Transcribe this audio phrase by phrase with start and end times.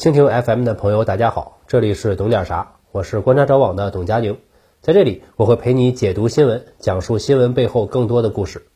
[0.00, 4.38] 蜻蜓 FM 的朋友，大家好，这里是懂点啥，我是观察者网的董佳宁，
[4.80, 8.66] 在这里我会陪你解读新闻，讲述新闻背后更多的故事。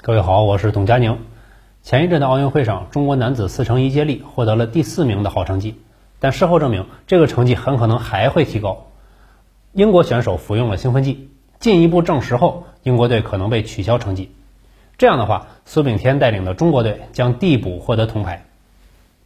[0.00, 1.18] 各位好，我是董佳宁。
[1.82, 5.80] 前一阵的奥运会上，中国男子四乘一接力获得了第四名的好成绩。
[6.20, 8.86] 但事后证明，这个成绩很可能还会提高。
[9.72, 14.32] 英国选手服用了兴奋剂，进一步证实后，英国队可能被取消成绩。
[14.96, 18.46] 这样的话，苏炳添带领的中国队将递补获得铜牌。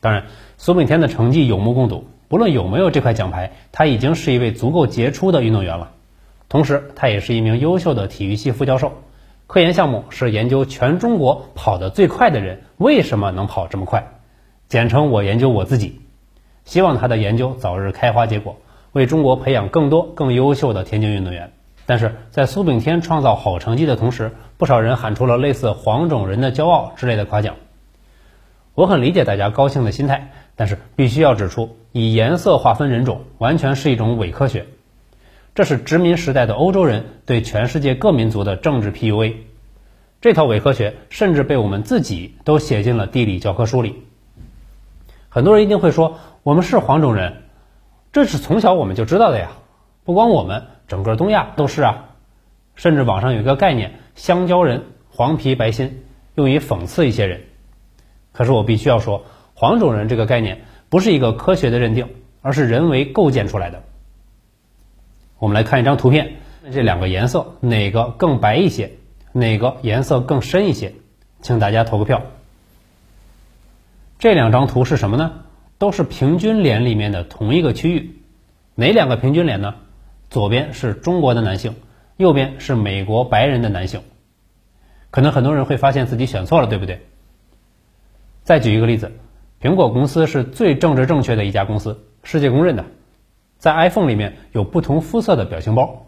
[0.01, 0.27] 当然，
[0.59, 5.93] 苏炳添的成绩有目共睹，不论有没有这块奖牌，他已经是一位足够杰出的运动员了。
[6.51, 8.93] 同时，他也是一名优秀的体育系副教授，
[9.47, 14.13] 科研项目是研究全中国跑得最快的人为什么能跑这么快，
[14.69, 16.02] 简称我研究我自己。
[16.65, 18.57] 希望他的研究早日开花结果，
[18.93, 21.53] 为中国培养更多更优秀的田径运动员。
[21.85, 27.57] 但是在苏炳添创造好成绩的同时，不少人喊出了类似“黄种人的骄傲”之类的夸奖。
[28.75, 34.67] 我很理解大家高兴的心态，但是必须要指出，以颜色划分人种完全是一种伪科学。
[35.57, 39.35] 这是殖民时代的欧洲人对全世界各民族的政治 PUA。
[40.21, 44.05] 这套伪科学甚至被我们自己都写进了地理教科书里。
[45.29, 46.21] 很多人一定会说。
[46.43, 47.43] 我们是黄种人，
[48.13, 49.53] 这是从小我们就知道的呀。
[50.05, 52.09] 不光我们，整个东亚都是啊。
[52.75, 56.03] 甚至网上有一个概念“香蕉人”，黄皮白心，
[56.35, 57.43] 用于讽刺一些人。
[58.33, 62.09] 可是我必须要说，黄种人这个概念不是一个科学的认定，
[62.41, 63.83] 而是人为构建出来的。
[65.39, 66.37] 我们来看一张图片，
[66.73, 68.93] 这两个颜色哪个更白一些，
[69.33, 70.95] 哪个颜色更深一些？
[71.41, 72.23] 请大家投个票。
[74.19, 75.42] 这两张图是什么呢？
[75.83, 78.23] 都是平均脸里面的同一个区域，
[78.77, 79.75] 哪两个平均脸呢？
[80.31, 81.75] 左边是中国的男性，
[82.17, 84.03] 右边是美国白人的男性。
[85.11, 87.05] 可能很多人会发现自己选错了，对不对？
[88.45, 89.11] 再举一个例子，
[89.61, 92.85] 苹果公司是最政治正确的一家公司，世界公认的，
[93.59, 96.07] 在 iPhone 里面有不同肤色的表情包。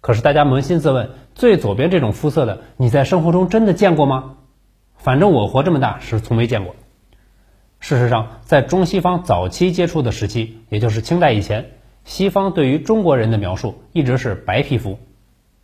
[0.00, 4.36] 可是大家扪心自问，最左边这种肤色的，你在生活中真的见过吗？
[4.94, 6.76] 反正我活这么大是从没见过。
[7.84, 11.72] 事实上，在中西方早期接触的时期，也就是清代以前，
[12.06, 14.98] 西方对于中国人的描述一直是白皮肤。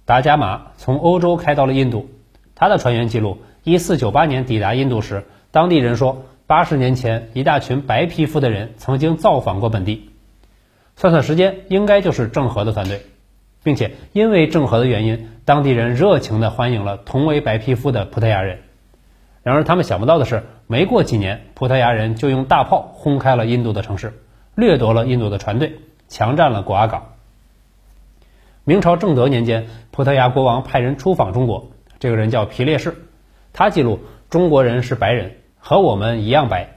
[0.04, 2.10] 达伽马从欧洲开到了印度，
[2.54, 10.10] 他的船员记录，一四九八年抵达印度时，当地人说，八十年前一大群白皮肤的人曾经造访过本地。
[10.97, 13.00] 算算时间，应该就是郑和的团队，
[13.62, 18.59] 并且因为郑和的原因，当地人热情地欢迎了同为白皮肤的葡萄牙人。
[19.42, 24.12] 然而，他们想不到的是，没过几年，葡萄牙人就用大炮轰开了印度的城市，
[24.54, 25.76] 掠夺了印度的船队，
[26.08, 27.14] 强占了果阿港。
[28.64, 32.94] 明朝正德年间，葡萄牙国王派人出访中国，这个人叫皮列士，
[33.54, 36.76] 他记录中国人是白人，和我们一样白。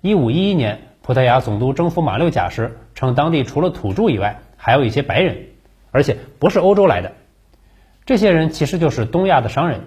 [0.00, 5.46] 一五一一年，葡萄牙总督征服马六甲时，称当地除了土著以外，还有一些白人，
[5.90, 7.12] 而且不是欧洲来的。
[8.06, 9.80] 这些人其实就是东亚的商人。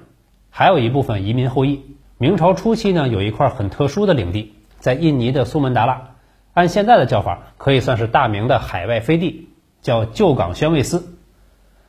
[0.58, 1.82] 还有一部分移民后裔。
[2.18, 6.16] 明朝初期呢，有一块很特殊的领地，在印尼的苏门答腊，
[6.56, 9.50] 按现在的叫法，可以算是大明的海外飞地，
[9.84, 11.16] 叫旧港宣慰司。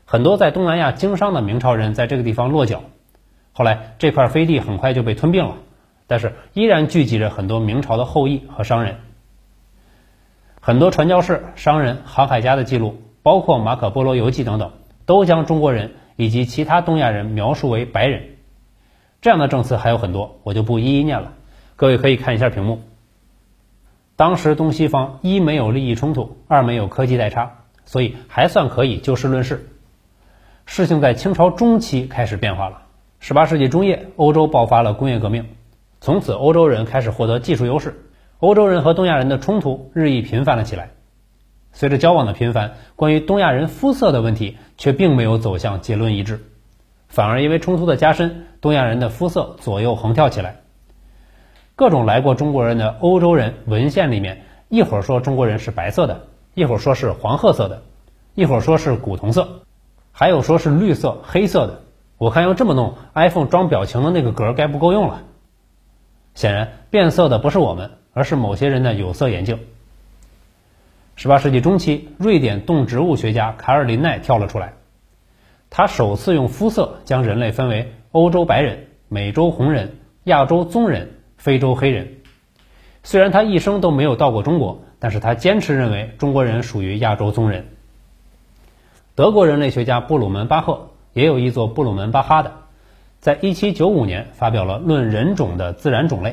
[0.04, 2.82] 很多在东南亚经商的明朝人在这个地方落脚。
[3.52, 5.54] 后来这块飞地很快就被吞并了，
[6.06, 8.96] 但是依然聚集着很多明朝的后裔和商人。
[10.60, 14.72] 很多传教士、商人、航海家的记录，包括马可波罗游记等等，
[15.06, 18.34] 都将中国人以及其他东亚人描述为白人。
[19.20, 21.32] 这样的证词还有很多，我就不一一念了。
[21.76, 22.82] 各位可以看一下屏幕。
[24.14, 29.68] 当时东西方一没有利益冲突，二没有科技代差，所以还算可以就事论事。
[30.66, 32.82] 事情在清朝中期开始变化了。
[33.20, 35.46] 十八世纪中叶，欧洲爆发了工业革命，
[36.00, 38.04] 从此欧洲人开始获得技术优势，
[38.38, 40.90] 欧洲人和东亚人的冲突日益频繁了起来。
[41.72, 46.44] 随着交往的频繁，关于东亚人肤色的问题却并没有走向结论一致。
[47.08, 50.60] 反而因为冲突的加深，东亚人的肤色左右横跳起来。
[51.74, 57.82] 各种来过中国人的欧洲人文献里面，一会儿说中国人是白色的，一会儿说是黄褐色的，
[58.34, 59.62] 一会儿说是古铜色，
[60.12, 61.82] 还有说是绿色、黑色的。
[62.18, 65.22] 我看要这么弄，iPhone 装表情的那个格该不够用了。
[66.34, 69.60] 显然，变色的不是我们，而是某些人的有色眼镜。
[71.14, 74.74] 十八世纪中期，瑞典动植物学家卡尔林奈跳了出来。
[75.70, 82.14] 他首次用肤色将人类分为欧洲白人、美洲红人、亚洲棕人、非洲黑人。
[83.02, 87.66] 虽然他一生都没有到过中国，但是他坚持认为中国人属于亚洲棕人。
[89.14, 92.52] 德国人类学家布鲁门巴赫也有一座布鲁门巴哈的，
[93.20, 96.30] 在1795年发表了《论人种的自然种类》，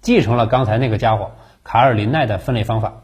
[0.00, 1.32] 继承了刚才那个家伙
[1.64, 3.02] 卡尔林奈的分类方法。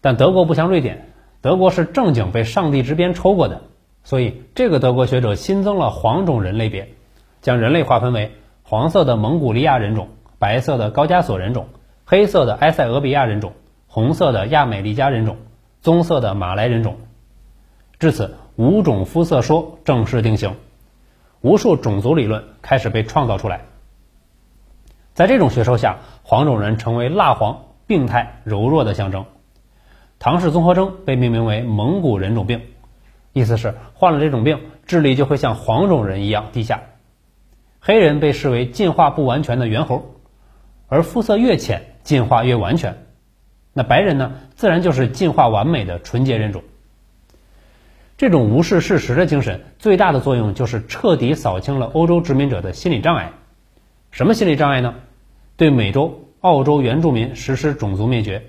[0.00, 1.08] 但德国不像瑞典，
[1.40, 3.62] 德国是正经被上帝之鞭抽过的，
[4.06, 6.94] 所以这个德国学者新增了黄种人类别，
[7.42, 8.30] 将人类划分为
[8.62, 11.66] 黄色的蒙古利亚人种、白色的高加索人种、
[12.04, 13.54] 黑色的埃塞俄比亚人种、
[13.88, 15.38] 红色的亚美利加人种、
[15.82, 16.98] 棕色的马来人种。
[17.98, 20.54] 至此，五种肤色说正式定型，
[21.40, 23.62] 无数种族理论开始被创造出来。
[25.14, 29.24] 在这种学说下，黄种人成为蜡黄、病态、柔弱的象征。
[30.20, 32.62] 唐氏综合征被命名为蒙古人种病，
[33.36, 36.84] 意思是患了这种病，智力就会像黄种人一样低下。
[37.80, 40.16] 黑人被视为进化不完全的猿猴，
[40.88, 42.96] 而肤色越浅，进化越完全。
[43.74, 46.62] 那白人呢，自然就是进化完美的纯洁人种。
[48.16, 53.32] 这种无视事实的精神，最大的作用就是彻底扫清了欧洲殖民者的心理障碍。
[54.12, 54.94] 什么心理障碍呢？
[55.58, 58.44] 对美洲、澳洲原住民实施种族灭绝，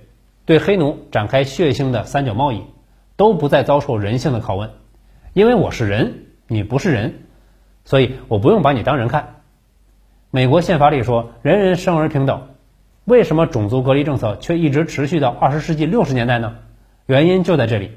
[0.46, 2.62] 对黑奴展开血腥的三角贸易，
[3.18, 4.70] 都不再遭受人性的拷问。
[5.34, 7.16] 因为我是人，你不是人，
[7.84, 9.42] 所以我不用把你当人看。
[10.32, 12.48] 美国宪法里说人人生而平等，
[13.04, 16.56] 为什么种族隔离政策却一直持续到二十世纪六十年代呢？
[17.06, 17.92] 原因就在这里。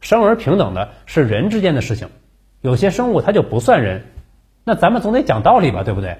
[0.00, 2.08] 生而平等的是人之间的事情，
[2.62, 4.04] 有些生物它就不算人，
[4.64, 6.16] 那咱们总得讲道理吧，对不对？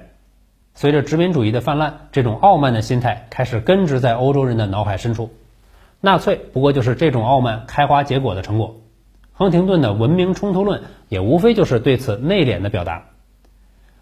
[0.73, 5.33] 随着殖民主义的泛滥，这种傲慢的心态开始根植在欧洲人的脑海深处。
[6.01, 8.81] 纳粹不过就是这种傲慢开花结果的成果。
[9.31, 13.05] 亨廷顿的文明冲突论也无非就是对此内敛的表达。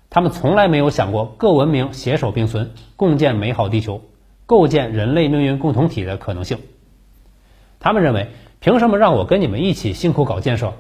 [0.10, 4.02] 他们从来没有想过各文明携手并存，共建美好地球，
[4.48, 6.58] 构建人类命运共同体的可能性。
[7.80, 8.30] 他们认为。
[8.62, 10.74] 凭什么让我跟你们一起辛苦搞建设？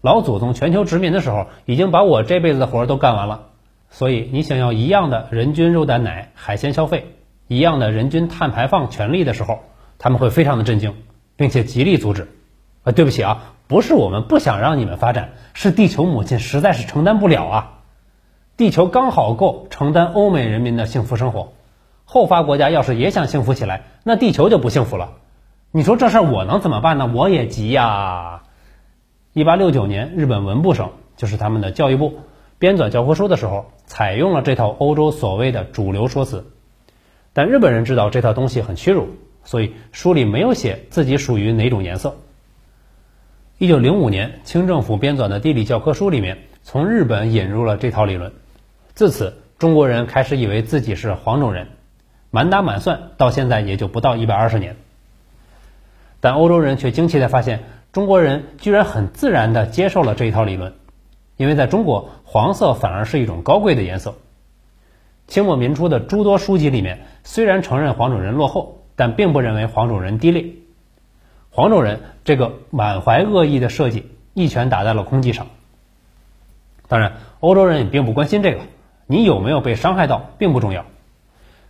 [0.00, 3.48] 老祖宗全球殖民的时候，已经把我这辈子的活儿都干完了。
[3.90, 7.12] 所以你想要一样的人均肉蛋奶海鲜消费，
[7.46, 9.58] 一样的人均碳排放权利的时候，
[9.98, 10.94] 他们会非常的震惊，
[11.36, 12.28] 并且极力阻止。
[12.84, 17.80] 啊，对不起啊，不是我们不想让你们发展，是地球母亲实在是承担不了啊。
[18.56, 21.52] 地球刚好够承担欧美人民的幸福生活，
[22.04, 25.14] 后发国家要是也想幸福起来，那地球就不幸福了。
[25.70, 27.10] 你说这事儿我能怎么办呢？
[27.12, 28.42] 我也急呀！
[29.32, 32.20] 一八六九年，日本文部省就是他们的教育部
[32.58, 36.52] 编纂教科书的时候，采用了这套欧洲所谓的主流说辞。
[37.34, 39.08] 但日本人知道这套东西很屈辱，
[39.48, 42.16] 所以书里没有写自己属于哪种颜色。
[43.56, 48.30] 一九零五年，清政府编纂的地理教科书里面从日本引入了这套理论。
[48.92, 51.68] 自此，中国人开始以为自己是黄种人，
[52.30, 54.76] 满打满算到现在也就不到一百二十年。
[56.20, 60.74] 但欧洲人却惊奇地发现，中国人居然很自然地接受了这一套理论，
[61.38, 64.16] 因为在中国，黄色反而是一种高贵的颜色。
[65.26, 70.44] 清末民初的诸多书籍里面，虽然承认黄种人落后，但并不认为黄种人低劣。
[71.50, 75.46] 黄种人这个满怀恶意的设计，一拳打在了空气上。
[76.88, 78.62] 当然，欧洲人也并不关心这个，
[79.06, 80.84] 你有没有被伤害到并不重要。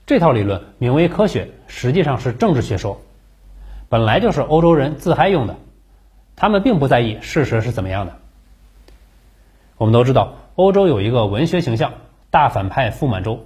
[0.07, 3.03] 这套理论名为科学，实际上是政治学说。
[3.91, 5.57] 本来就是欧洲人自嗨用的，
[6.35, 8.15] 他们并不在意事实是怎么样的。
[9.77, 11.93] 我们都知道，欧洲有一个文学形象——
[12.31, 13.45] 大反派傅满洲，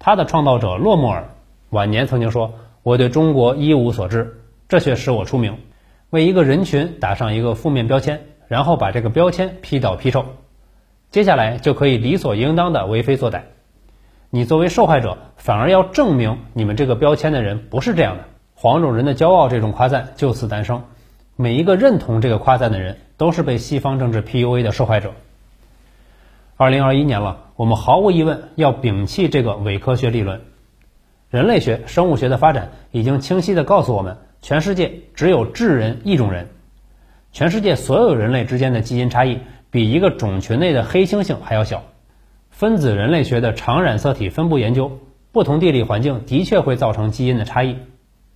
[0.00, 1.28] 他的创造者洛莫尔
[1.70, 2.54] 晚年曾经说
[2.86, 5.58] ：“我对中国一无所知，这却使我出名。
[6.10, 10.24] 为一个人群打上一个负面标签，然后把这个标签批倒批臭，
[11.10, 13.40] 接下来就可以理所应当的为非作歹。
[14.30, 18.24] 你作为受害者，反而要证明你们这个标签的人不是这样的。”
[18.54, 20.84] 黄种人的骄傲，这种夸赞就此诞生。
[21.34, 25.10] 每一个认同这个夸赞的人，都是被西方政治 PUA 的受害者。
[26.56, 30.40] 二零二一年了，我们毫无疑问要摒弃这个伪科学理论。
[31.28, 36.48] 人类学、生物学的发展已经清晰地告诉我们，全世界只有智人一种人。
[37.32, 39.40] 全世界所有人类之间的基因差异，
[39.70, 41.82] 比一个种群内的黑猩猩还要小。
[42.50, 44.98] 分子人类学的常染色体分布研究，
[45.32, 47.76] 不同地理环境的确会造成基因的差异。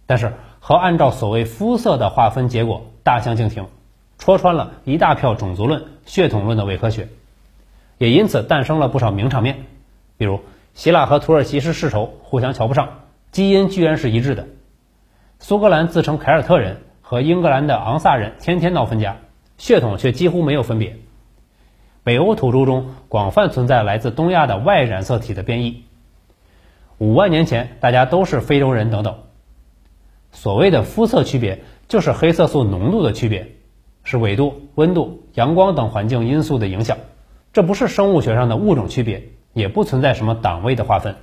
[0.04, 3.66] 但是和按照所谓肤色的划分结果大相径庭，
[4.18, 7.08] 戳穿了一大票种族论、血统论的伪科学，
[7.96, 9.64] 也因此诞生了不少名场面，
[10.18, 10.40] 比如
[10.74, 13.00] 希腊和土耳其是世仇，互相瞧不上，
[13.32, 14.44] 基因居然是一致的；
[15.38, 19.16] 苏格兰自称凯尔特人和英格兰的昂萨人天天闹分家，
[19.58, 20.92] 血统却几乎没有分别；
[22.02, 25.82] 北欧土著中广泛存在来自东亚的外染色体的变异；
[26.98, 29.16] 五万年前大家都是非洲人等等。
[30.32, 33.56] 所谓的肤色区别，就是黑色素浓度的区别，
[34.04, 36.98] 是纬度、温度、阳光等环境因素的影响。
[37.52, 41.16] 这不是生物学上的物种区别，也不存在什么档位的划分。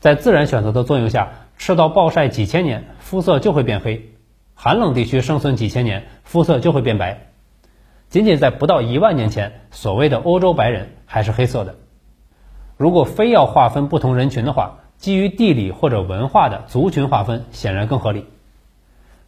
[0.00, 4.00] 在自然选择的作用下，赤道暴晒几千年，肤色就会变黑；
[4.54, 7.28] 寒冷地区生存几千年，肤色就会变白。
[8.08, 11.74] 仅仅在不到一万年前，所谓的欧洲白人还是黑色的。
[12.76, 18.26] 如果非要划分不同人群的话，基于地理或者文化的族群划分显然更合理。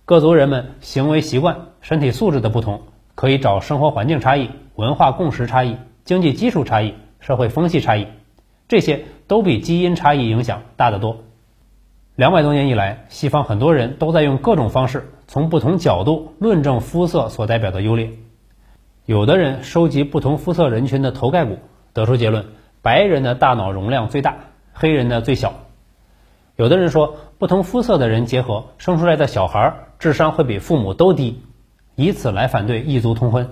[0.05, 2.83] 各族人们行为习惯、身体素质的不同，
[3.15, 6.95] 可以找生活环境差异、文化共识差异、经济基础差异、
[7.29, 8.07] 社会风气差异，
[8.69, 11.25] 这些都比基因差异影响大得多。
[12.17, 18.13] 两百多年以来，西方很多人都在用各种方式，从不同角度论证肤色所代表的优劣。
[19.05, 21.59] 有的人收集不同肤色人群的头盖骨，
[21.93, 22.47] 得出结论：
[22.81, 24.37] 白人的大脑容量最大，
[24.73, 25.53] 黑人的最小。
[26.57, 31.43] 有的人说，不同肤色的人结合生出来的小孩智商会比父母都低，
[31.95, 33.51] 以此来反对异族通婚。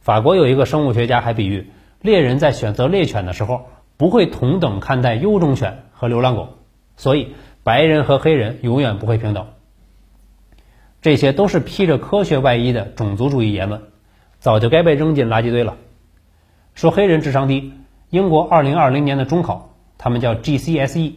[0.00, 1.70] 法国有一个生物学家还比喻，
[2.02, 3.66] 猎人在选择猎犬的时候，
[3.96, 6.58] 不会同等看待优种犬和流浪狗，
[6.96, 9.46] 所以白人和黑人永远不会平等。
[11.00, 13.82] 这些都是披着科学外衣的种族主义言论。
[14.38, 15.76] 早就该被扔进垃圾堆了。
[16.74, 17.74] 说黑人智商低，
[18.10, 21.12] 英国2020年的中考，他们叫 GCSE，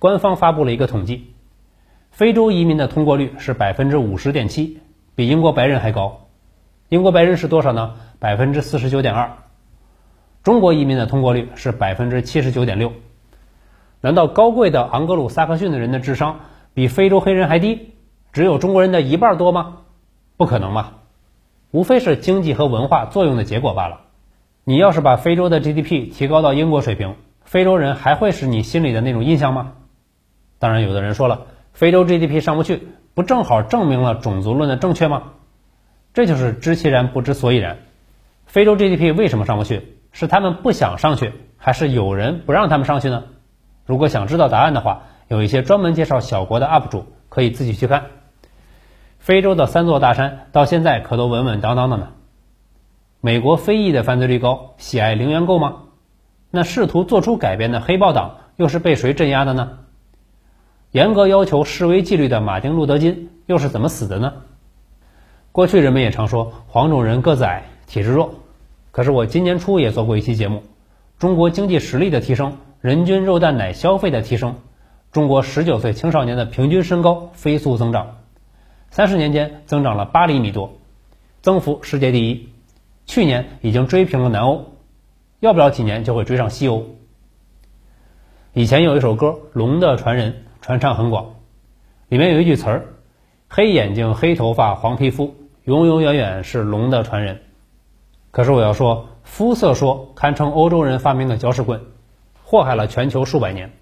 [0.00, 1.32] 官方发布了一个统计，
[2.10, 4.80] 非洲移民的通过率是百分之五十点七，
[5.14, 6.26] 比英国白人还高。
[6.88, 7.94] 英国白人是多少呢？
[8.18, 9.36] 百分之四十九点二。
[10.46, 12.92] 中国移民的通过率是百分之七十九点六。
[14.00, 16.38] 难道高贵的昂格鲁萨克逊的人的智商
[16.72, 17.94] 比非洲黑人还低？
[18.32, 19.78] 只有中国人的一半多吗？
[20.36, 20.98] 不可能吧。
[21.72, 24.02] 无非是经济和文化作用的结果罢了。
[24.62, 29.72] 你要是把非洲的 GDP 提高到英国水平，非洲人还会是你心里的那种印象吗？
[30.60, 35.32] 当然，有的人说了，非洲 GDP 上不去，不正好证明了种族论的正确吗？
[36.14, 37.78] 这就是知其然不知所以然。
[38.46, 39.95] 非洲 GDP 为什么上不去？
[40.18, 43.24] 是他们不想上去，还是有人不让他们上去呢？
[43.84, 48.06] 如果想知道答案的话，有一些专门介绍小国的 UP 主可以自己去看。
[49.18, 52.08] 非洲的三座大山到现在可都稳稳当当的呢。
[53.20, 55.82] 美国非裔的犯罪率高，喜爱零元购吗？
[56.50, 59.80] 那试图做出改变的黑豹党又是被谁镇压的呢？
[60.92, 64.32] 严格要求示威纪律的马丁路德金又是怎么死的呢？
[65.52, 68.34] 过去人们也常说黄种人个子矮，体质弱。
[68.96, 70.62] 可是我今年初也做过一期节目，
[71.18, 74.56] 中国经济实力的提升，人均肉蛋奶消费的提升，
[75.12, 78.16] 中国十九岁青少年的平均身高飞速增长。
[78.88, 80.78] 三十年间增长了八厘米多，
[81.42, 82.48] 增幅世界第一，
[83.04, 84.64] 去年已经追平了南欧，
[85.40, 86.86] 要不了几年就会追上西欧。
[88.54, 91.34] 以前有一首歌《龙的传人》，传唱很广，
[92.08, 92.86] 里面有一句词儿
[93.46, 95.34] ：“黑眼睛、黑头发、黄皮肤，
[95.64, 97.40] 永永远远是龙的传人。”
[98.36, 101.80] 可是我要说，肤色说堪称欧洲人发明的搅屎棍，
[102.44, 103.72] 祸害了全球数百年，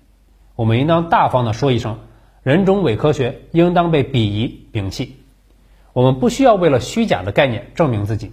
[0.55, 1.99] 我们应当大方的说一声。
[2.45, 5.17] 人种伪科学应当被鄙夷摒弃，
[5.93, 8.33] 我们不需要为了虚假的概念证明自己。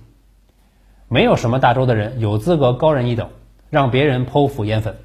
[1.08, 3.30] 没有什么大洲的人有资格高人一等，
[3.72, 4.98] 让别人剖腹烟粉。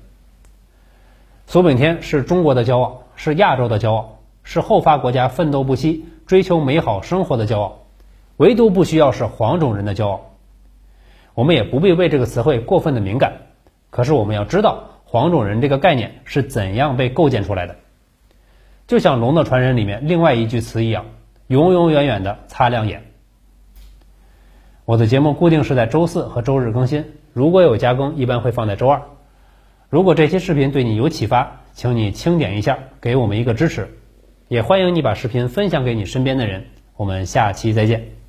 [1.46, 7.78] 苏炳添是中国的骄傲，是亚洲的骄傲，是后发国家奋斗不息、追求美好生活的骄傲，
[8.36, 10.20] 唯独不需要是黄种人的骄傲。
[11.36, 13.34] 我们也不必为这个词汇过分的敏感，
[13.90, 17.76] 可是我们要知道黄种人这个概念是怎样被构建出来的。
[18.86, 21.04] 就像《龙的传人》里面另外一句词一样，
[21.46, 23.02] 永永远远的擦亮眼。
[24.86, 29.02] 我的节目固定是在周四和周日更新，如果有加更，一般会放在周二。
[29.90, 33.88] 如果这期视频对你有启发，请你轻点一下，给我们一个支持。
[34.48, 36.64] 也欢迎你把视频分享给你身边的人。
[36.96, 38.25] 我们下期再见。